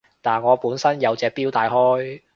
[0.19, 2.21] 但我本身有隻錶戴開